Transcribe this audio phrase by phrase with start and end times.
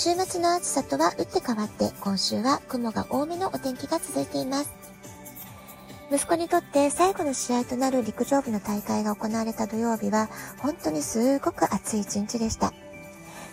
[0.00, 4.70] 週末の暑さとは打って変わって今週は雲が多めのお天気が続いています。
[6.12, 10.28] 息子にとって最後の試合となる陸上部の大会が行われた土曜日は
[10.60, 12.72] 本当にすごく暑い一日でした。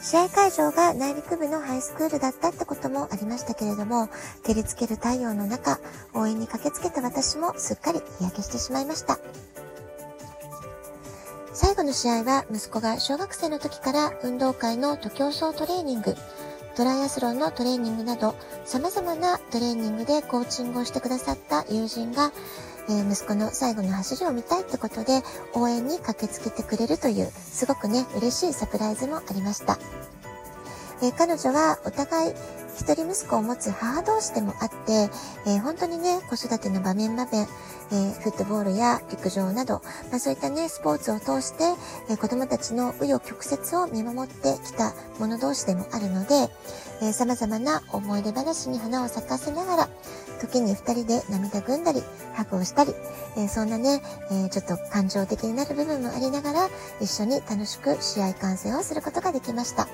[0.00, 4.08] 試合会場が内陸部のハイスクールだったってこともありましたけれども、
[4.44, 5.80] 照りつける太陽の中、
[6.14, 9.18] 応援に駆けつけた私もすっかり日焼けしてしまいました。
[11.60, 16.14] 最後の試合は息子が小学生の時から運動会の徒競走トレーニング、
[16.76, 22.30] トライアスロンのトレーニングなど様々なトレーニングでコーチングをしてくださった友人が、
[22.88, 25.20] え、息子の最後の走りを見たいってことで
[25.52, 29.80] 応援に駆けつけてくれるというすごくね嬉しいサプライズもありました。
[31.02, 32.34] え、彼女はお互い
[32.78, 35.10] 一人息子を持つ母同士でもあって、
[35.46, 37.48] えー、本当にね、子育ての場面場面、
[37.90, 41.64] えー、フットボールや陸上など、まあ、そういったね、スポーツを通して、
[42.08, 46.48] えー、子供たちの紆余曲折を見守ってきた者同士でもあるので、
[47.02, 49.88] えー、様々な思い出話に花を咲かせながら、
[50.40, 52.94] 時に二人で涙ぐんだり、ハグをしたり、
[53.36, 56.68] えー、そんなね、えー、ちょっと感情的になる部分もありながら、
[57.00, 59.88] 一緒に楽しく試合観戦をすることができました。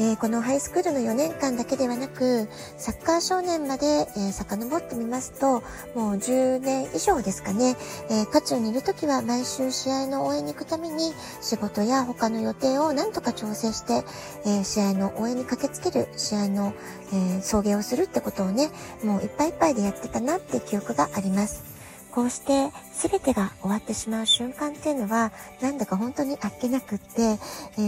[0.00, 2.48] えー、このハイスクールの4年間だけではなく、
[2.78, 3.84] サッカー少年まで、
[4.16, 5.60] えー、遡ってみますと、
[5.94, 7.76] もう10年以上ですかね、
[8.08, 11.12] えー、渦中にいる時は毎週試合の応援に行くために、
[11.42, 14.02] 仕事や他の予定を何とか調整して、
[14.46, 16.72] えー、試合の応援に駆けつける、試合の、
[17.12, 18.70] え、送迎をするってことをね、
[19.04, 21.69] もういっぱいいっぱいでやってたなって記憶があります。
[22.10, 27.36] こうして全てが終わってしまう瞬間っていうのはなんだか本当にあっけなくって、え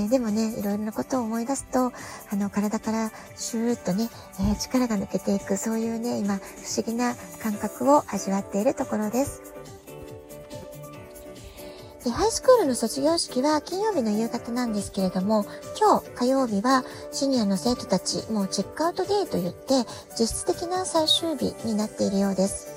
[0.06, 1.93] ー、でもねいろいろなことを思い出すと
[2.31, 4.09] あの体からシューッとね、
[4.41, 6.41] えー、力が抜けていくそういうね今不
[6.77, 9.53] 思議な感覚を味わっているところです。
[12.05, 15.47] で、ハイスクールの卒業式は金曜日の夕方なんですけれども、
[15.78, 19.88] 今日火曜日はシニアの生徒たち、もうチェックアウトデーと言って、
[20.19, 22.72] 実質的な最終日になっているようです。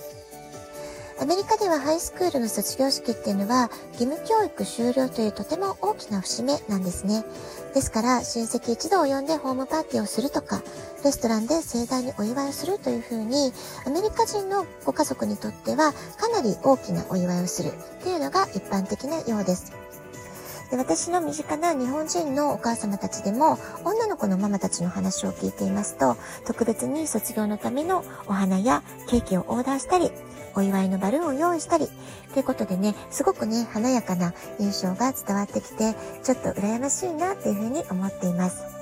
[1.17, 7.23] アメリカではハイスクールの卒業式っていうのは義務教育終了というとても大きな節目なんですね。
[7.73, 10.61] ですから親戚一同を呼んでホームパーティーをするとか、
[11.05, 13.53] レストランで盛大にお祝いをするというふうに、
[13.85, 17.71] アメリカ人のご家族にとってはかなり大きなお祝いをする
[18.03, 19.71] というのが一般的なようです。
[20.69, 30.11] で私の身近な日本人のお母様たちでも女の子のママたちの話を聞いていますと特別に卒業のためのお花やケーキをオーダーしたり
[30.55, 31.87] お祝いのバルーンを用意したり
[32.33, 38.75] ということでねすごくね華やかな印象が伝わってきてちょっと羨ましいなっていうふうに思っています。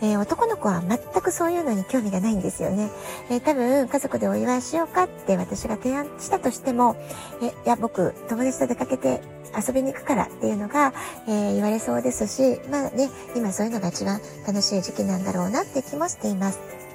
[0.00, 2.90] えー、男の子は全くそういうのに興味がないんですよね。
[3.30, 6.96] えー、多分家族でお祝いしようかって私が提案したとしても、
[7.42, 9.20] えいや僕友達と出かけて
[9.56, 10.92] 遊びに行くからっていうのが、
[11.26, 16.87] えー、言われそうですし、まあね、今そういうのが一番楽しい時期なんだろうなって気もしています。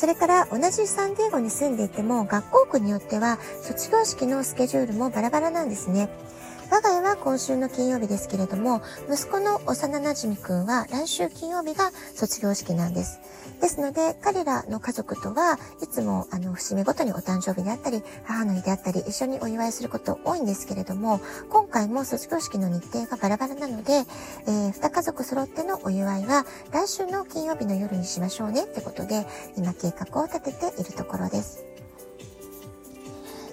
[0.00, 6.08] それから同じサンディエゴに住んでいても学校区によっては卒業式のスケジュールもバラバラなんですね。
[6.70, 8.80] 我が家は今週の金曜日ですけれども、
[9.12, 13.18] 息子の幼馴染くんは来週金曜日が卒業式なんです。
[13.60, 29.26] ですので、彼らの家族とはいつも、あの、節目ごとにお誕生日であったり、母の日であったり、一緒にお祝いすること多いんですけれども、今回も卒業式の日程がバラバラなので、えー、二家族揃ってのお祝いは来週の金曜日の夜にしましょうねってことで、
[29.56, 31.64] 今計画を立てているところです。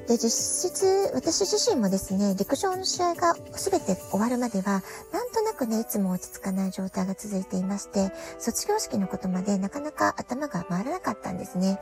[0.07, 4.81] で、実質、私自身もですね、陸上の試合が全て終わるまでは、
[5.12, 11.79] なんとなくね、いつも落ち着かない状態が続いていまして、卒業式のことまでなかなか頭が回らなかったんですね。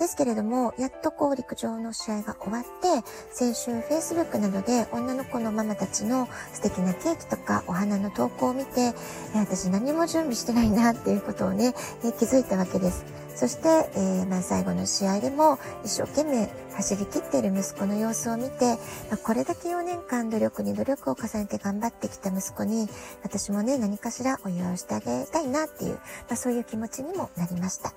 [0.00, 8.92] ですけれども、やっとこう陸上の試合が終わって、先週 Facebook などで女の子のママたちの素敵なケーキとかお花の投稿を見て、
[9.36, 11.74] 私何も準備してないなっていうことをね、
[12.18, 13.04] 気づいたわけです。
[13.34, 18.78] そして、えー、まあ、最後の試合でも一生懸命走り切っている息子の様子を見て、
[19.10, 22.88] ま、これだけ4年間努力に努力を重ねて頑張ってきた息子に、
[23.22, 27.92] 私もね、何かしらお祝いをしてあげたいなっていう、まあ、そういう気持ちにもなりました。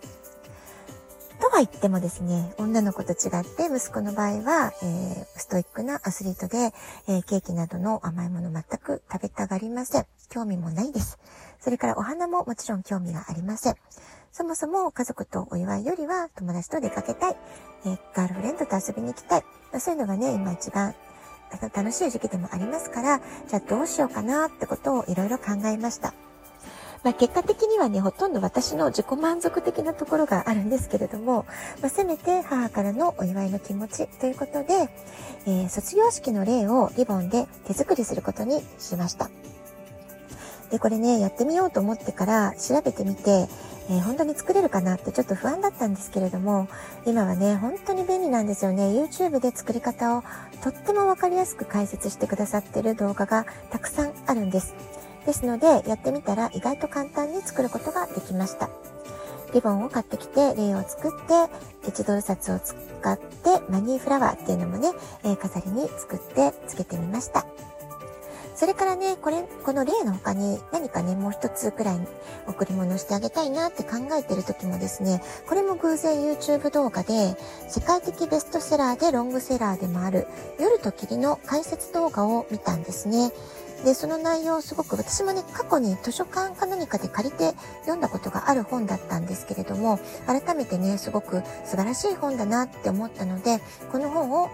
[1.40, 6.74] とは言ってもですね、女の子と違って息子の場合は、えー、ストイックなアスリートで、
[7.08, 10.06] えー、ケーキなどの甘いもの全く食べたがりません。
[10.30, 11.20] 興味もないです。
[11.60, 13.76] それからお花ももちろん興味がありません。
[14.38, 17.38] そもそも家族とお祝いよりは友達と出かけたい、
[17.86, 19.46] えー、ガールフレンドと遊びに行きたい。
[19.72, 20.94] まあ、そういうのがね、今一番
[21.74, 26.14] 楽しい時期でもありますから、じゃあどうしようかなってことをいろいろ考えました。
[27.06, 31.46] まあ、結果的にはね、ほとんど私の自己満足的なところがあるんですけれども、
[31.82, 34.90] まあ、せめて母からのお祝いの気持ちということで、
[35.46, 39.30] えー、卒業式の例をリボンで手作りすることにしました。
[40.72, 43.48] で、これね、やってみようと思ってから調べてみて、
[43.90, 46.68] えー、本当に作れるかなってちょっと不安だったんですけれども、
[47.06, 48.88] 今はね、本当に便利なんですよね。
[48.90, 50.24] YouTube で作り方を
[50.64, 54.76] とってもわかりやすく解説してくださってる動画がたくさんあるんです。
[55.26, 58.70] ですので、やってみたら意外と簡単に作ることができました。
[59.54, 64.90] リボンを買ってきて、レイを作って、1ドル札を使って、マニーフラワーっていうのもね、
[65.24, 67.46] え、飾りに作ってつけてみました。
[68.56, 72.00] それからね、これ、この例の他に何かね、もう一つくらい
[72.48, 77.36] 贈り物してあげたいなって考えてる時もですね、これも偶然 YouTube 動画で、
[77.68, 80.28] 世界的ベストセラーでロングセラーでもある、
[80.60, 83.32] 夜と霧の解説動画を見たんですね。
[83.84, 93.60] で、その内容すごく私もね、過去に図書館か何かで借りて読んだことがある本だったんですけれども、改めてね、すごく素晴らしい本だなって思ったので、
[93.92, 94.50] この本を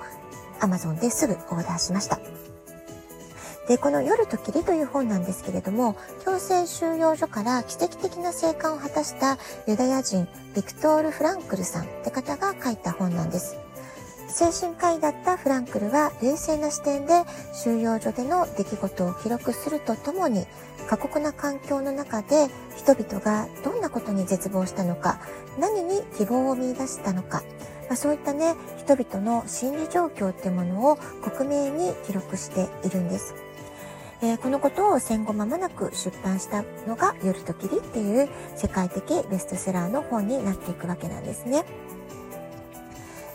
[0.60, 2.20] Amazon ですぐオーダーしました。
[3.72, 5.96] で、この夜と霧という本なんですけれども、
[6.26, 13.56] 強制収容所から奇跡的な生還を果たしたユダヤ人、ビクトール・フランクルさんって方が書いた本なんです。
[14.28, 17.24] 精神科医だったフランクルは冷静な視点で
[17.54, 20.46] 収容所での出来事を記録するとともに
[20.90, 25.22] 過酷な環境の中で人々がどんなことに絶望したのか
[25.60, 27.42] 何に希望を見出したのか、
[27.88, 33.34] まあ、そういったね人々の心理状況っていうものを克明に記録しているんです。
[34.24, 41.66] えー、このことを戦後間もなく出版したのが「夜と霧」っていう世界的ベストセラーの本になっていくわけなんですね。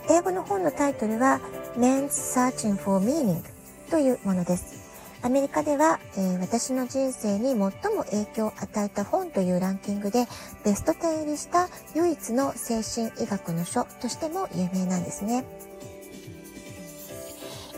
[0.09, 1.41] 英語の本のタイトルは
[1.77, 3.43] Men's Searching for Meaning
[3.91, 4.87] というものです。
[5.21, 7.71] アメリカでは、えー、私の人生に最も
[8.05, 10.25] 影響を与えた本というランキングで
[10.63, 15.43] ベスト10入りした唯一の精神医学の書としても有名なんですね。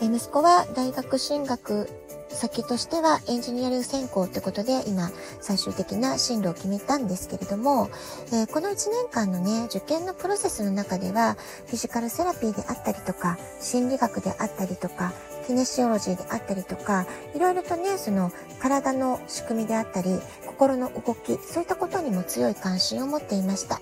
[0.02, 1.88] え、息子は大学進学
[2.40, 5.10] 先としてはエンジニアリング専攻ってことで今
[5.42, 7.90] 最終的な進路を決めたんですけれども、
[8.32, 15.12] えー、この1年間のね、受験のプロセスの中ではフィジカルセラピーであったりとか心理学であったりとか
[15.46, 23.80] キネシオロジーであったりとか、いろいろとね、その体の仕組みであったり、心の動き、そういったことにも強い関心を持っていました。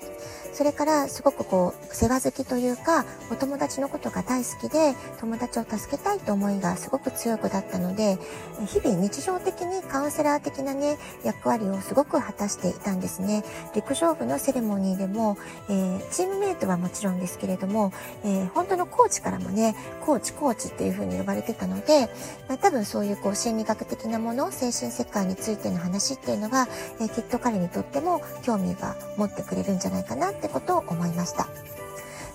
[0.53, 8.19] それからすごくこう世話好きというかお友達のことが大好きで友達を助けたいと思いがすごく強い子だったので
[8.67, 13.45] 日々日常的にカウンセラー的なね役割をすごく果たしていたんですね。
[13.75, 15.37] 陸上部のセレモニーでも、
[15.69, 17.93] えー、チームメイトはもちろんですけれども、
[18.25, 22.09] えー、本当のコーチからもねコーチコーチっていう風に呼ばれてたので、
[22.49, 26.69] まあ、多分そういうこう心理学的なもの精神世界についての話っていうのが、
[27.01, 31.49] えー、きっと彼にとっても興味が持ってくれるんじゃないかなっってことを思いました。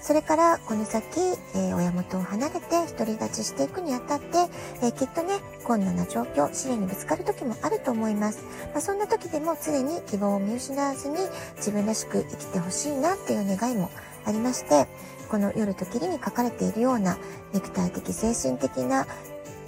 [0.01, 1.21] それからこの先、
[1.55, 2.61] えー、親元を離れて
[2.97, 4.49] 独り立ちしていくにあたって、
[4.81, 8.43] えー、きっとね、困難な状況、試練にぶつかる時もあると思います。
[8.73, 11.15] まあ、そんな時でも常に希望を見失わずに
[11.55, 13.89] 自分らしく生きてほしいなっていう願いも
[14.25, 14.87] ありまして、
[15.29, 17.17] この夜と霧に書かれているような
[17.53, 19.07] 肉体的精神的な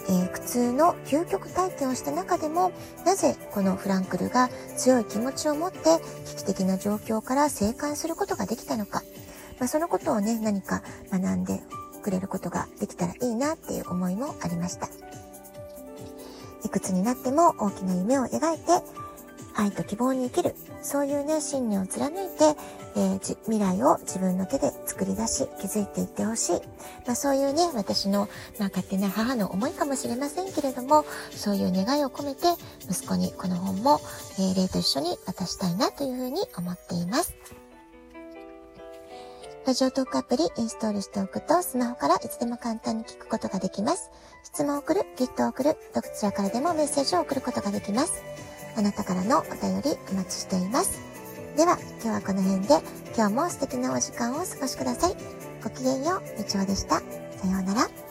[0.07, 2.71] えー、苦痛の究極体験をした中でも
[3.05, 5.79] なぜこのフランクルが強い気持ちを持って
[6.27, 9.01] 危機的な状況から生還することができたのか、
[9.59, 11.61] まあ、そのことをね何か学んで
[12.03, 14.87] くれることができたらいいなっていう思いもありました。
[16.63, 18.83] いくつになっても大きな夢を描いて
[19.55, 22.55] 愛と希望に生きる、そういうね、信念を貫いて、
[22.95, 26.61] えー、未来を自分の手で作り出し、築いていってほしい。
[27.07, 32.41] まあそういうね、私の、まあ勝手な母の思いかもしれませんけれども、そういう願いを込めて、
[32.87, 33.99] 息子にこの本も、
[34.37, 37.33] えー、霊と一緒に渡したいなというふうに思っています。
[39.65, 44.11] ラジオトークアプリインストールしておくと、スマホからいつでも簡単に聞くことができます。
[44.43, 48.23] 質問を送る、ギフトを送る、どちらからでもメッセージを送ることができます。
[48.77, 50.99] あなたからのお便りお待ちしています。
[51.55, 52.75] では、今日はこの辺で、
[53.15, 55.15] 今日も素敵なお時間をお過ごしください。
[55.63, 56.95] ごきげんよう、みちおでした。
[56.95, 57.03] さ
[57.47, 58.04] ようなら。